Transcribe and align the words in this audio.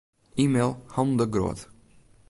E-mail 0.43 0.71
Han 0.95 1.15
de 1.19 1.27
Groot. 1.33 1.67